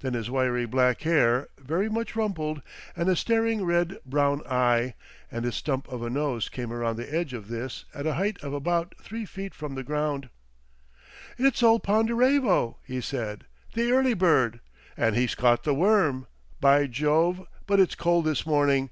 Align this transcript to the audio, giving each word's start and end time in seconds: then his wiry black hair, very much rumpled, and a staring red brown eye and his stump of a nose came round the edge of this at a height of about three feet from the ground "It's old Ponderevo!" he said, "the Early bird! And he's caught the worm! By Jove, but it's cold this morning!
then 0.00 0.14
his 0.14 0.28
wiry 0.28 0.66
black 0.66 1.02
hair, 1.02 1.46
very 1.56 1.88
much 1.88 2.16
rumpled, 2.16 2.60
and 2.96 3.08
a 3.08 3.14
staring 3.14 3.64
red 3.64 3.98
brown 4.04 4.42
eye 4.48 4.94
and 5.30 5.44
his 5.44 5.54
stump 5.54 5.86
of 5.86 6.02
a 6.02 6.10
nose 6.10 6.48
came 6.48 6.72
round 6.72 6.98
the 6.98 7.14
edge 7.14 7.32
of 7.32 7.46
this 7.46 7.84
at 7.94 8.04
a 8.04 8.14
height 8.14 8.36
of 8.42 8.52
about 8.52 8.96
three 9.00 9.24
feet 9.24 9.54
from 9.54 9.76
the 9.76 9.84
ground 9.84 10.28
"It's 11.38 11.62
old 11.62 11.84
Ponderevo!" 11.84 12.78
he 12.84 13.00
said, 13.00 13.44
"the 13.74 13.92
Early 13.92 14.14
bird! 14.14 14.58
And 14.96 15.14
he's 15.14 15.36
caught 15.36 15.62
the 15.62 15.72
worm! 15.72 16.26
By 16.60 16.88
Jove, 16.88 17.46
but 17.68 17.78
it's 17.78 17.94
cold 17.94 18.24
this 18.24 18.44
morning! 18.44 18.90